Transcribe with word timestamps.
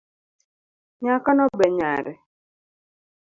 Nyakono 1.01 1.43
be 1.59 1.67
nyare 1.77 2.13